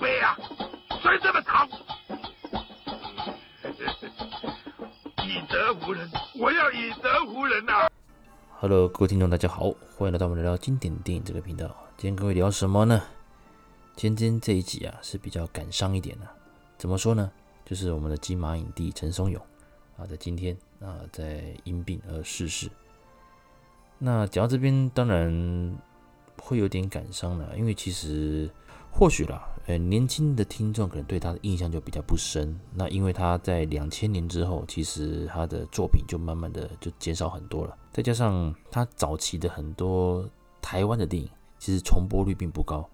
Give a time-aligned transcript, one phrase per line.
[0.00, 0.38] 杯啊？
[1.02, 1.68] 摔这么长，
[5.26, 7.90] 以德服人，我要以德服人呐、啊。
[8.60, 11.66] Hello，各位听众，大家好，欢迎来到我们聊聊经典电影这个频道。
[11.96, 13.02] 今天各位聊什么呢？
[13.96, 16.34] 今天这一集啊是比较感伤一点的、啊。
[16.76, 17.30] 怎么说呢？
[17.64, 19.40] 就是我们的金马影帝陈松勇
[19.96, 22.70] 啊，在今天啊在因病而逝世。
[23.98, 25.76] 那讲到这边，当然
[26.40, 28.48] 会有点感伤了，因为其实
[28.90, 32.58] 或许啦，呃，年轻的听众可能对他的印象就比较不深。
[32.74, 37.76] 那因为他在两千年之后，其实他的作品就慢慢的就减少很多了。
[37.92, 40.28] 再加上他早期的很多
[40.60, 41.28] 台湾的电影，
[41.58, 42.88] 其实重播率并不高，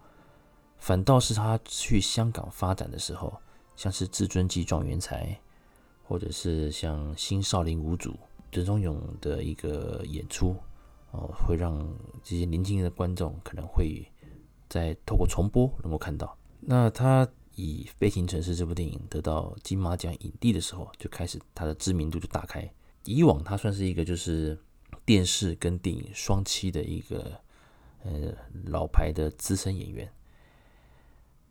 [0.78, 3.32] 反倒是他去香港发展的时候。
[3.76, 5.26] 像是《至尊极壮元才》，
[6.04, 8.10] 或者是像《新少林五祖》，
[8.52, 10.54] 陈松勇的一个演出，
[11.10, 11.84] 哦，会让
[12.22, 14.06] 这些年轻的观众可能会
[14.68, 16.36] 在透过重播能够看到。
[16.60, 22.68] 那他以《飞行城市》这部电影得到金马奖影帝的时候，就开始他的知名度就打开。
[23.04, 24.58] 以往他算是一个就是
[25.04, 27.38] 电视跟电影双栖的一个
[28.02, 28.32] 呃
[28.64, 30.10] 老牌的资深演员。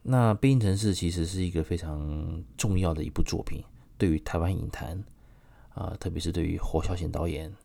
[0.02, 3.64] 那《飞行城市》其实是一个非常重要的一部作品，
[3.98, 5.02] 对于台湾影坛
[5.74, 7.56] 啊，特别是对于侯孝贤导演，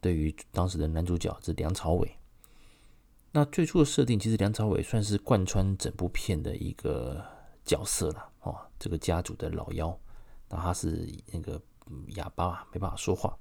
[0.00, 2.10] 对于当时的男主角是梁朝伟。
[3.36, 7.22] 那最初的设定，其实梁朝伟算是贯穿整部片的一个
[7.66, 9.94] 角色了哦，这个家族的老幺，
[10.48, 11.60] 那他是那个
[12.14, 13.36] 哑巴，没办法说话，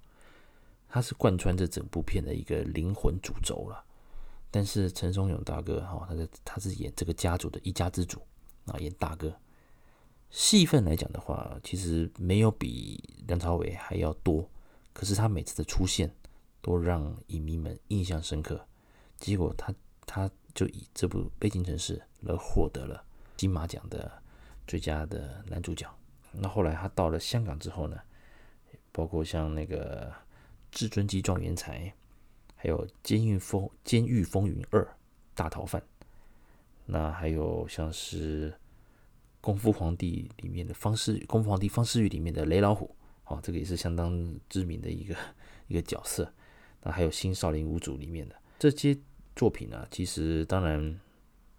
[0.90, 3.82] 他是贯穿这整部片的一个灵魂主轴了。
[4.52, 8.22] 但是陈松勇大哥哈，他是他是演这个家族的一家之主
[8.66, 9.34] 啊，演大哥。
[10.30, 14.46] 戏份来讲的话，其实没有比梁朝伟还要多，
[14.92, 16.14] 可是他每次的出现
[16.62, 18.68] 都让影迷们印象深刻。
[19.18, 19.74] 结果他
[20.06, 21.98] 他就以这部《悲情城市》
[22.30, 23.04] 而获得了
[23.38, 24.12] 金马奖的
[24.68, 25.90] 最佳的男主角。
[26.32, 28.00] 那后来他到了香港之后呢，
[28.92, 30.10] 包括像那个
[30.72, 31.80] 《至尊级状元才》。
[32.58, 34.82] 还有《监狱风监狱风云二》
[35.36, 35.84] 大逃犯，
[36.86, 38.50] 那还有像是
[39.40, 45.16] 《功夫皇帝》里面的方世《功夫皇帝》方世玉里面的雷老虎，哦，这个也是相当知名的一个
[45.68, 46.34] 一个角色。
[46.82, 48.98] 那还有《新少林五祖》里面的这些
[49.36, 51.00] 作品呢，其实当然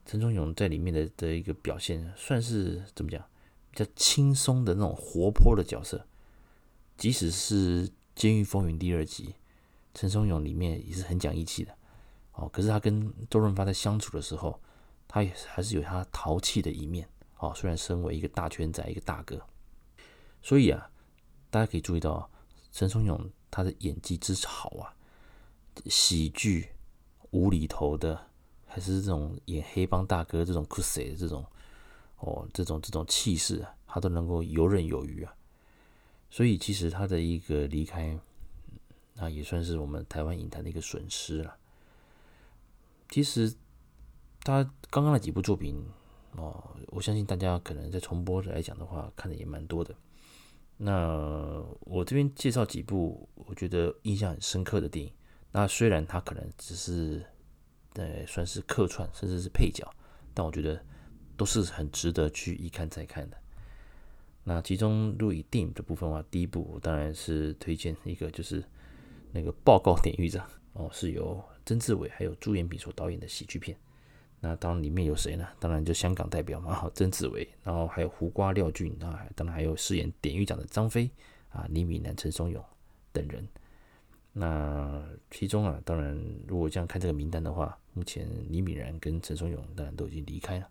[0.04, 3.22] 陈松勇在里面的的一个表现，算是怎么讲，
[3.70, 6.06] 比较轻松的那种活泼的角色。
[6.97, 9.34] 即使是《监狱风云》第二集。
[9.98, 11.75] 陈松勇里面也是很讲义气的，
[12.32, 14.60] 哦，可是他跟周润发在相处的时候，
[15.09, 19.41] 他也还是有他淘气的一面，哦，虽然身为一个大圈仔，一个大哥，
[20.42, 20.91] 所以啊，
[21.48, 22.31] 大家可以注意到
[22.72, 24.92] 陈松勇他的演技之好啊，
[25.86, 26.69] 喜剧
[27.36, 28.19] 无厘头的，
[28.66, 31.44] 还是这种演黑帮大哥这种酷帅的这种，
[32.20, 35.34] 哦，这种这种气势，他都能够游刃有余啊，
[36.30, 38.19] 所以其实他的一个离开。
[39.19, 41.56] 那也算是我们台湾影坛的一个损失了。
[43.08, 43.50] 其实
[44.41, 45.82] 他刚刚那几部作品
[46.32, 49.94] 哦，我相信大家可能在重播来讲的话，看的也蛮多的。
[50.76, 55.10] 那我这边介绍几部我觉得印象很深刻的电影。
[55.53, 57.25] 那虽然他可能只是
[57.95, 59.89] 呃算是客串，甚至是配角，
[60.34, 60.81] 但我觉得
[61.37, 63.37] 都是很值得去一看再看的。
[64.45, 68.65] 那其中如果以电影的部分的话，第一部当然是推荐一个就是。
[69.33, 73.77] 那个报告典狱长哦，是由曾志伟还有朱延平所导演的喜剧片。
[74.41, 75.47] 那当然里面有谁呢？
[75.59, 81.11] 当然就香港代表嘛， 曾志伟，然后还有胡瓜、廖俊啊，当然还有饰演典狱长的张飞
[81.51, 82.65] 啊、李敏南、陈松勇
[83.13, 83.47] 等人。
[84.38, 90.69] 那其中啊，当然如果这样看这个名单的话，目前李敏然跟陈松勇当然都已经离开了。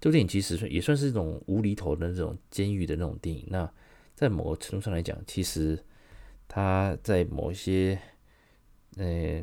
[0.00, 3.44] 这部电影其实也算是一种无厘头的那种监狱的那种电影。
[3.48, 3.70] 那
[4.14, 5.78] 在某个程度上来讲，其实。
[6.48, 7.98] 他在某一些
[8.98, 9.42] 呃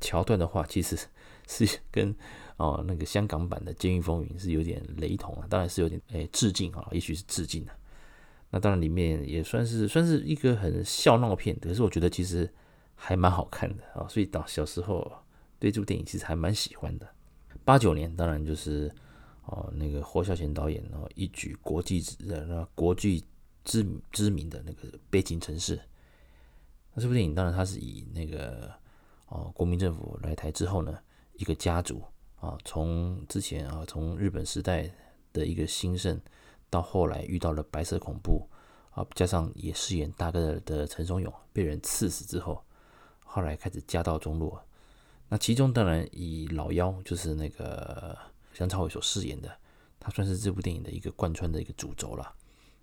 [0.00, 0.98] 桥段的话，其实
[1.46, 2.12] 是跟
[2.56, 7.72] 哦那个香港版的《监狱风云》是有点雷同啊，当然是有点诶、致敬啊，也许是致敬的。
[8.50, 12.52] 那当然里面也算是算是一个很笑闹片，可是我觉得其实
[13.02, 15.10] 还蛮好看的啊，所以到小时候
[15.58, 17.08] 对这部电影其实还蛮喜欢的。
[17.64, 18.94] 八九年当然就是
[19.46, 23.24] 哦那个霍孝贤导演哦一举国际呃国际
[23.64, 25.76] 知知名的那个《悲情城市》。
[26.92, 28.70] 那这部电影当然，它是以那个
[29.28, 30.98] 哦，国民政府来台之后呢，
[31.34, 32.02] 一个家族
[32.38, 34.90] 啊，从之前啊，从日本时代
[35.32, 36.20] 的一个兴盛，
[36.68, 38.46] 到后来遇到了白色恐怖
[38.90, 42.62] 啊，加上也饰演大哥的的陈松勇被人刺死之后，
[43.32, 44.60] 后来开始家道中落。
[45.28, 48.18] 那其中当然以老幺就是那个
[48.58, 49.48] 梁朝伟所饰演的，
[50.00, 52.34] 他算是这部电影的一个贯穿的一个主轴了。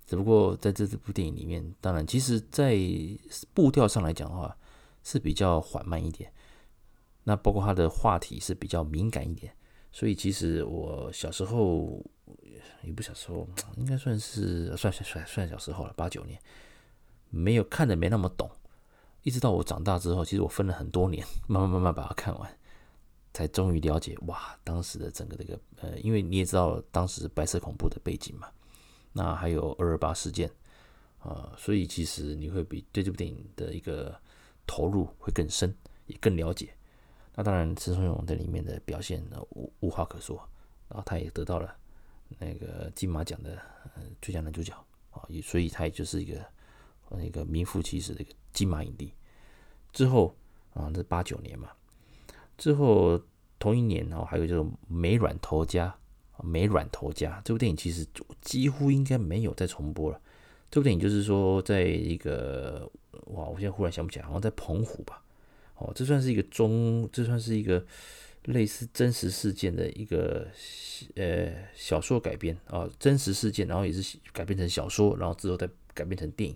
[0.05, 2.77] 只不过在这这部电影里面，当然，其实在
[3.53, 4.57] 步调上来讲的话，
[5.03, 6.31] 是比较缓慢一点。
[7.25, 9.53] 那包括他的话题是比较敏感一点，
[9.91, 12.01] 所以其实我小时候
[12.83, 13.45] 也不小时候，
[13.75, 16.39] 应该算是算算算算小时候了，八九年，
[17.29, 18.49] 没有看的没那么懂。
[19.27, 22.49] 一直到我长大之后，其实我分了很多年，慢慢慢慢把它看完，
[23.33, 28.47] 才终于了解哇，当时的整个这个呃，因为你也知道当时白色恐怖的背景嘛。
[29.11, 30.49] 那还有二二八事件
[31.19, 34.17] 啊，所以其实你会比对这部电影的一个
[34.65, 35.75] 投入会更深，
[36.05, 36.73] 也更了解。
[37.35, 40.37] 那当然，陈松勇在里面的表现呢，无无话可说。
[40.87, 41.75] 然后他也得到了
[42.39, 43.61] 那个金马奖的
[44.21, 44.73] 最佳男主角
[45.11, 46.45] 啊，也所以他也就是一个
[47.09, 49.11] 那个名副其实的一个金马影帝。
[49.97, 50.35] 之后
[50.75, 51.69] 啊，这八九年嘛，
[52.55, 53.19] 之后
[53.57, 55.95] 同一年哦，还有这个美软头家。
[56.43, 58.05] 美软头家这部电影其实
[58.41, 60.21] 几乎应该没有再重播了。
[60.69, 62.87] 这部电影就是说，在一个
[63.25, 65.23] 哇，我现在忽然想不起来，好像在澎湖吧。
[65.77, 67.83] 哦，这算是一个中，这算是一个
[68.43, 70.45] 类似真实事件的一个
[71.15, 76.55] 呃小说改编啊，真实事件，然后也是改编成小说，然后之后再改编成电影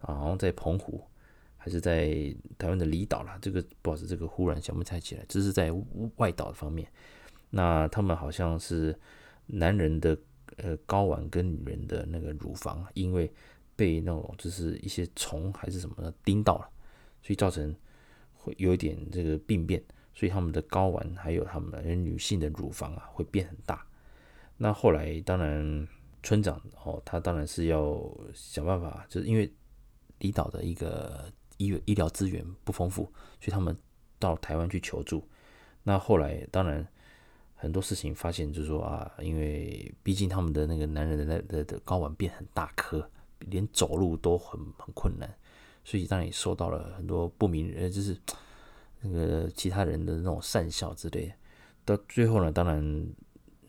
[0.00, 1.00] 啊，好像在澎湖
[1.64, 2.14] 还是在
[2.58, 3.38] 台湾的离岛啦。
[3.40, 5.72] 这个不好意思，这个忽然想不太起来，这是在
[6.16, 6.86] 外岛的方面。
[7.48, 8.94] 那他们好像是
[9.46, 10.14] 男人的
[10.58, 13.32] 呃睾丸跟女人的那个乳房，因为
[13.74, 16.68] 被那种就是一些虫还是什么的叮到了，
[17.22, 17.74] 所以造成
[18.34, 19.82] 会有一点这个病变，
[20.12, 23.86] 所以他们的睾丸还有他们的女性的乳房啊会变很大。
[24.58, 25.88] 那后来当然
[26.22, 27.98] 村长哦，他当然是要
[28.34, 29.50] 想办法，就是因为
[30.18, 33.04] 离岛的一个医医疗资源不丰富，
[33.40, 33.76] 所以他们
[34.18, 35.26] 到台湾去求助。
[35.82, 36.86] 那后来当然。
[37.56, 43.08] 很多事情发现就是说啊，因为毕竟他们的那个男人的那的的睾丸变很大颗，
[43.38, 45.34] 连走路都很很困难，
[45.82, 48.14] 所以当然也受到了很多不明呃，就是
[49.00, 51.32] 那个其他人的那种讪笑之类。
[51.86, 53.06] 到最后呢，当然，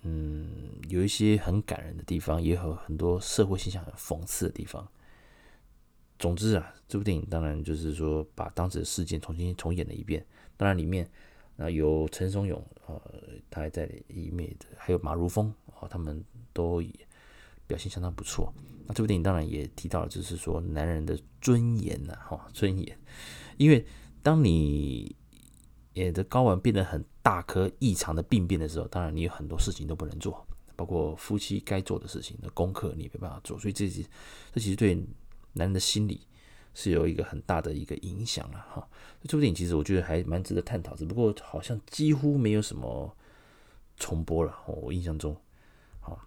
[0.02, 0.50] 嗯，
[0.90, 4.86] 有一些很感人的地方，也有很多社会现象很讽刺的地方。
[6.20, 10.26] 总之啊，这部电影当然就是说把当时的事件重新重演了一遍，
[10.58, 11.10] 当然里面。
[11.58, 13.00] 啊有陈松勇啊，
[13.50, 16.22] 他还在里面，还有马如风啊，他们
[16.52, 16.84] 都
[17.66, 18.54] 表现相当不错。
[18.86, 23.00] 那这部电影当然也提到了，就是说男人的尊严呐，哈，尊严。
[23.56, 23.86] 因为
[24.22, 25.16] 当你
[25.94, 30.46] 也的睾丸变得很大颗、异常的病变的时候，当然你有很多事情都不能做，
[30.76, 33.58] 包括夫妻该做的事情的功课，你没办法做。
[33.58, 35.02] 所以这这其实对
[35.56, 36.22] 男人的心理。
[36.78, 38.86] 是有一个很大的一个影响了哈。
[39.24, 43.16] 这部电影其实我觉得还蛮值得探讨，只不过好像几乎没有什么
[43.96, 44.54] 重播了。
[44.68, 45.34] 我印象中，
[46.02, 46.19] 好，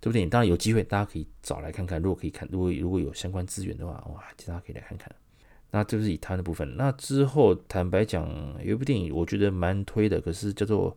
[0.00, 2.00] 这部电影当然有机会大家可以找来看看。
[2.00, 5.12] 如果可以看，如果如果有相关资源的话，哇，大家可以来看看。
[5.72, 6.76] 那这是以他的部分。
[6.76, 8.28] 那之后坦白讲，
[8.64, 10.92] 有一部电影我觉得蛮推的，可是叫做《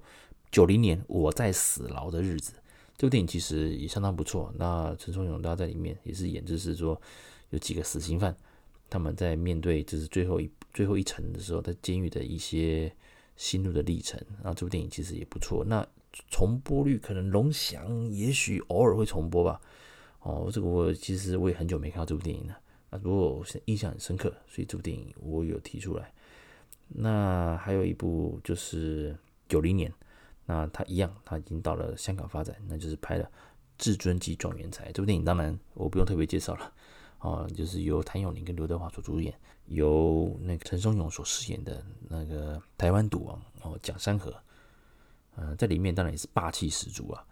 [0.52, 2.52] 九零年我在死牢的日子》。
[2.96, 4.54] 这部电影其实也相当不错。
[4.60, 7.02] 那陈松勇他在里面也是演，就是说
[7.54, 8.36] 有几个死刑犯。
[8.90, 12.94] 他们在面对就是最后一最后一层的时候，在监狱的一些
[13.36, 14.20] 心路的历程。
[14.38, 15.64] 然后这部电影其实也不错。
[15.66, 15.88] 那
[16.30, 19.60] 重播率可能龙翔也许偶尔会重播吧。
[20.20, 22.60] 哦，这个我其实我也很久没看到这部电影了。
[22.92, 26.14] 啊，不过我印象很深刻，所以这部电影我有提出来。
[26.88, 29.18] 那还有一部就是
[29.50, 29.92] 九零年，
[30.46, 33.26] 那他一样，他已经到了香港发展，那就是拍了
[33.80, 35.26] 《至尊级状元才》这部电影。
[35.26, 36.72] 当然我不用特别介绍了。
[37.24, 39.34] 啊，就是由谭咏麟跟刘德华所主演，
[39.68, 44.36] 由那个陈松勇所饰演的那个台湾赌王哦，蒋山河，
[45.38, 47.26] 嗯，在里面当然也是霸气十足啊！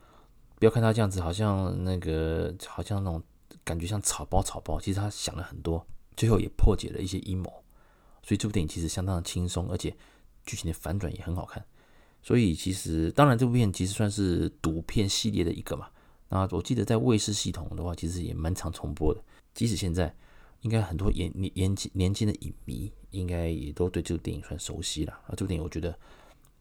[0.57, 3.21] 不要看他这样子，好像那个好像那种
[3.65, 7.51] 感觉像草包草包，其实他想了很多，最后也破解了一些阴谋，
[8.23, 9.93] 所以这部电影其实相当的轻松，而且
[10.45, 11.61] 剧情的反转也很好看。
[12.23, 15.89] 所以其实当然这部片其实算是赌片系列的一个嘛。
[16.29, 19.21] 那我记得在卫视系统的话，其实也蛮常重播的。
[19.53, 20.13] 即使现在，
[20.61, 25.13] 应该很多年年年轻年轻的影迷，应该也都对这部电影算熟悉了。
[25.13, 25.97] 啊，这部电影我觉得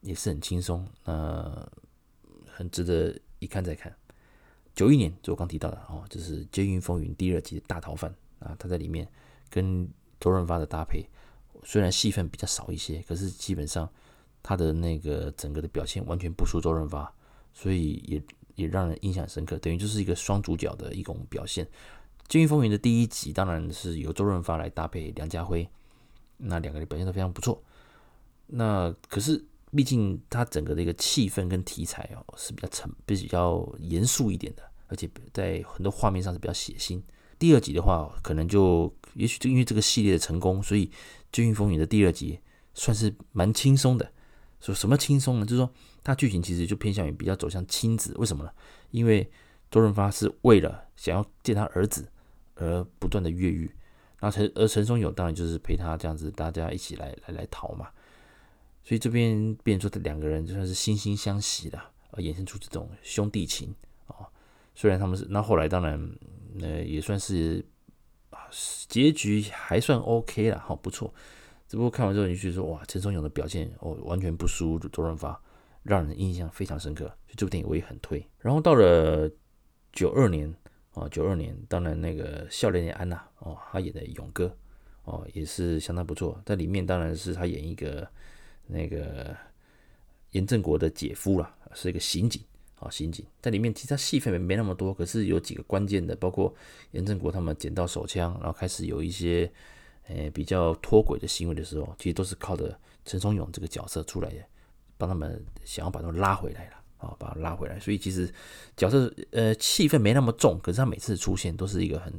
[0.01, 1.71] 也是很轻松，呃，
[2.47, 3.95] 很值得一看再看。
[4.75, 9.07] 九一年，就我刚提到的哦，就是《监狱风云》第二集的大逃犯啊，他在里面
[9.49, 11.05] 跟周润发的搭配，
[11.65, 13.91] 虽然戏份比较少一些，可是基本上
[14.43, 17.13] 他的那个整个的表现完全不输周润发，
[17.53, 18.23] 所以也
[18.55, 21.67] 也让人印象深刻，等于就是一个双主角的一种表现。
[22.31, 25.69] 《监狱风云》的第一集当然是由周润发来搭配梁家辉，
[26.37, 27.61] 那两个人表现都非常不错。
[28.47, 37.03] 那可是毕竟它整个的一个气氛跟题材哦是比较沉、比较严肃一点的，而且在很多画面上是比较血腥。
[37.37, 40.87] 第二集的话，可能就也许就因为这个系列的成功，所以
[41.33, 42.39] 《监狱风云》的第二集
[42.75, 44.09] 算是蛮轻松的。
[44.61, 45.45] 说什么轻松呢？
[45.45, 45.69] 就是说
[46.05, 48.15] 它剧情其实就偏向于比较走向亲子。
[48.19, 48.53] 为什么呢？
[48.93, 49.29] 因为
[49.69, 52.09] 周润发是为了想要见他儿子
[52.61, 53.75] 而不断的越狱，
[54.21, 57.89] 那陈而陈松勇当然就是陪他这样子，大家一起来来来逃嘛。
[58.85, 63.75] 所以这边变成说两个人就算是惺惺相惜的，而衍生出这种兄弟情
[64.07, 64.29] 啊。
[64.75, 65.99] 虽然他们是那后来当然
[66.61, 67.65] 呃也算是
[68.31, 68.39] 啊
[68.89, 71.13] 结局还算 OK 了，好不错。
[71.67, 75.41] 只不过看完之后你就说哇，陈松勇的表现哦完全不输周润发，
[75.83, 77.05] 让人印象非常深刻。
[77.07, 78.25] 所以这部电影我也很推。
[78.39, 79.31] 然后到了。
[79.93, 80.55] 九二年
[80.95, 84.55] 啊，九二年，当然那个笑脸的安娜哦，他演的勇哥
[85.05, 86.41] 哦，也是相当不错。
[86.45, 88.09] 在里面当然是他演一个
[88.67, 89.37] 那个
[90.33, 92.43] 严正国的姐夫啦，是一个刑警
[92.81, 96.53] 啊，刑警在里面其实他戏份没没那么多，可是有几个关键的，包括
[96.91, 99.51] 严正国他们捡到手枪，然后开始有一些
[100.09, 104.43] 诶比较脱轨的行为的时候，其实都是靠着陈松勇这个角色出来的，
[104.99, 106.80] 帮他们想要把他们拉回来了。
[107.01, 108.33] 啊，把他拉回来，所以其实
[108.77, 112.13] 角色呃气氛没那么重，可是他每次出现都是一个很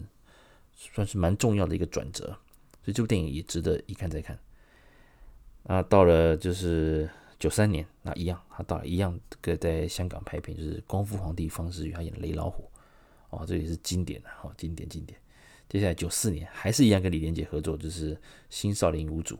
[0.75, 2.25] 算是蛮重要的一个转折，
[2.83, 4.37] 所以这部电影也值得一看再看。
[5.63, 7.07] 那到了就是
[7.37, 12.67] 九三年，那一样，他到了一样个在香港拍片，就是《功夫皇帝》方世玉他演雷老虎，
[13.29, 15.19] 哦，这也是经典的，哦，经典经典。
[15.69, 18.15] 接下来九四年还是一样跟李连杰合作，就是
[18.49, 19.35] 《新少林五祖》，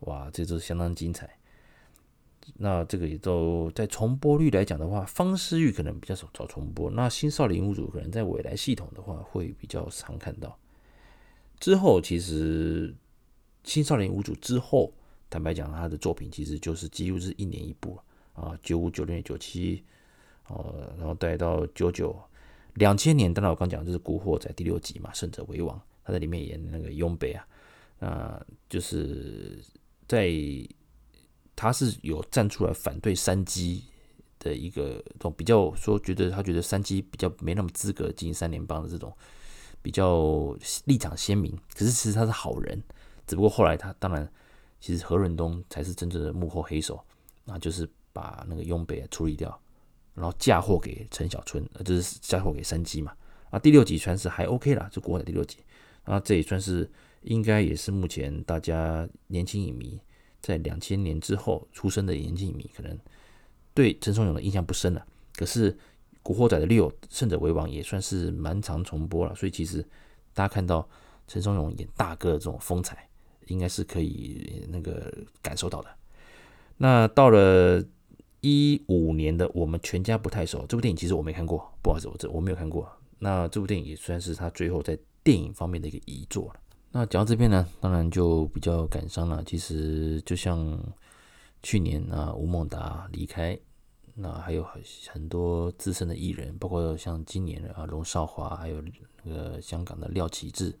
[0.00, 1.28] 哇，这都是相当精彩。
[2.56, 6.90] 那这个也都在重播率来讲的话，方思玉可能比较少早重播。
[6.90, 10.58] 那新少林五祖可能在未来系统的话会比较常看到。
[11.58, 12.94] 之后其实
[13.64, 14.92] 新少林五祖之后，
[15.30, 17.98] 坦白讲，他的作品其实就是几乎是一年一部
[18.34, 19.82] 啊，九五、九六、九七，
[20.48, 22.16] 呃，然后带到九九、
[22.74, 23.32] 两千年。
[23.32, 27.46] 当然我刚讲就是《古惑仔》第六集嘛，《胜者为王》，他在里面演那个雍北啊，
[27.98, 29.58] 那就是
[30.06, 30.30] 在。
[31.56, 33.84] 他是有站出来反对三鸡
[34.38, 39.16] 的一个这种比较说，觉得他觉得三鸡比较没那么资格进行三联帮的这种
[39.80, 41.56] 比较立场鲜明。
[41.74, 42.82] 可是其实他是好人，
[43.26, 44.30] 只不过后来他当然
[44.80, 47.02] 其实何润东才是真正的幕后黑手，
[47.44, 49.60] 那就是把那个雍北处理掉，
[50.14, 53.12] 然后嫁祸给陈小春，就是嫁祸给三鸡嘛。
[53.50, 55.58] 啊，第六集算是还 OK 啦，就国的第六集，
[56.02, 56.90] 啊，这也算是
[57.22, 60.00] 应该也是目前大家年轻影迷。
[60.44, 62.98] 在两千年之后出生的年轻影迷可能
[63.72, 65.02] 对陈松勇的印象不深了，
[65.34, 65.72] 可是
[66.22, 69.82] 《古惑仔》的六《胜者为王》也算是蛮常重播了，所以其实
[70.34, 70.86] 大家看到
[71.26, 73.08] 陈松勇演大哥的这种风采，
[73.46, 75.10] 应该是可以那个
[75.40, 75.88] 感受到的。
[76.76, 77.82] 那到了
[78.42, 82.86] 一五年的《我们全家不太熟》这部电影，其实我没看过，不好意思，我这我没有看过。
[83.18, 86.60] 那这部电影也算是他最后在电影方面的一个遗作了。
[86.96, 89.42] 那讲到这边呢，当然就比较感伤了。
[89.42, 90.80] 其实就像
[91.60, 93.58] 去年啊，吴孟达离开，
[94.14, 100.72] 那还有很很多资深的艺人，包括像今年啊，龙少华，还有那个香港的廖启智，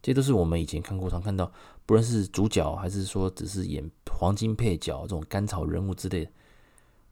[0.00, 1.52] 这都是我们以前看过、常看到，
[1.84, 6.26] 不论是主角还是说只是演黄金配角这种甘草人物之类，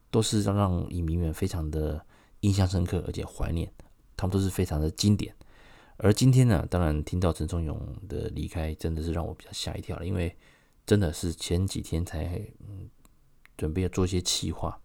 [0.09, 2.03] 都是让让影迷们非常的
[2.39, 3.71] 印象深刻，而且怀念，
[4.17, 5.35] 他们都是非常的经典。
[6.01, 7.77] 而今天呢，当然听到陈松勇
[8.07, 10.33] 的离开，真的是让我比较吓一跳了，因为
[10.85, 12.89] 真的是前几天才嗯
[13.57, 14.79] 准备要做一些企划，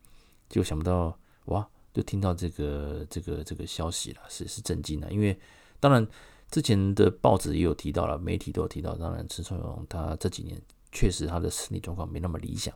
[0.49, 5.09] 就想不到哇，就听到这个这个这个消息了，是是震惊了。
[5.12, 5.38] 因为
[5.78, 6.04] 当然
[6.50, 12.75] 之前的报纸也有提到了，媒体都有提到，当然陈松勇他这几年确实他的身体状况没那么理想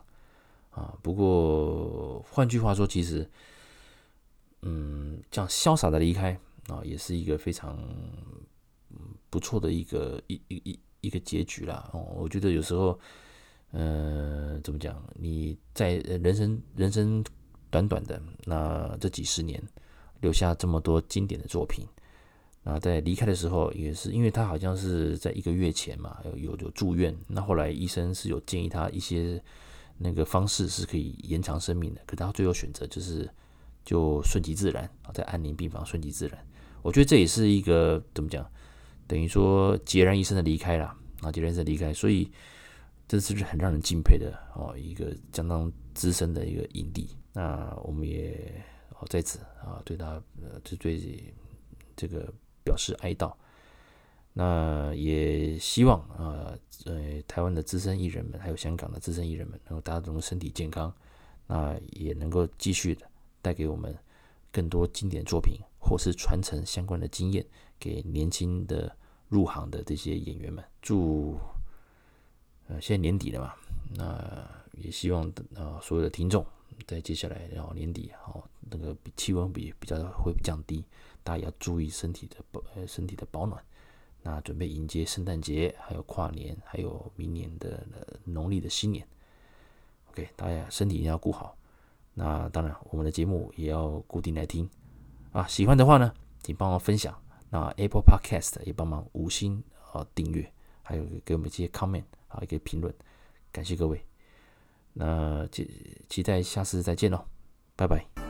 [0.71, 0.97] 啊。
[1.03, 3.29] 不过换句话说，其实
[4.63, 6.39] 嗯，这样潇洒的离开。
[6.69, 7.79] 啊，也是一个非常
[9.31, 11.91] 不错的一个一一一一个结局啦。
[11.93, 12.99] 哦，我觉得有时候，
[13.73, 15.03] 呃，怎么讲？
[15.15, 17.25] 你在人生人生
[17.71, 19.63] 短短的那这几十年，
[20.21, 21.87] 留下这么多经典的作品，
[22.65, 27.17] 啊在离开的时候，也是因为他好像是在一个月前嘛，有有住院。
[27.27, 29.43] 那后来医生是有建议他一些
[29.99, 33.29] 那个方式是可以延长生命的，可他最后选择就是
[33.85, 36.47] 就顺其自然啊，在安宁病房顺其自然。
[36.83, 38.49] 我觉得这也是一个怎么讲，
[39.07, 40.87] 等于说孑然一身的离开了
[41.21, 42.31] 啊，孑然一身离开，所以
[43.07, 44.77] 这是不是很让人敬佩的哦？
[44.77, 51.01] 一个相当资深的一个影帝，那我们也哦在此啊对他呃就对
[51.97, 52.33] 这个
[52.63, 53.33] 表示哀悼。
[54.35, 56.55] 那也希望啊
[56.85, 60.95] 呃台湾的资深艺人们，还有香港的资深艺人们，然后大家都能身体健康，
[61.49, 63.05] 那也能够继续的
[63.43, 63.93] 带给我们
[64.53, 67.45] 更多经典作品，或是传承相关的经验
[67.79, 68.95] 给年轻的
[69.29, 70.65] 入行的这些演员们。
[70.83, 71.39] 祝
[72.67, 73.55] 呃，现在年底了嘛，
[73.97, 76.45] 那也希望呃所有的听众
[76.87, 80.85] 在接下来然后年底哦，那个气温比比较会降低，
[81.23, 83.63] 大家也要注意身体的保呃身体的保暖。
[84.23, 87.87] 那准备迎接圣诞节，还有跨年，还有明年的
[88.25, 89.07] 农历的新年。
[90.11, 91.57] OK，大家身体一定要顾好。
[92.13, 94.69] 那当然，我们的节目也要固定来听
[95.33, 95.47] 啊。
[95.47, 97.17] 喜欢的话呢，请帮我分享。
[97.51, 102.93] 那 Apple Podcast 也帮忙五星啊订阅，还有给我们一些 comment 啊，一个评论，
[103.51, 104.05] 感谢各位。
[104.93, 107.25] 那期期待下次再见喽，
[107.77, 108.28] 拜拜。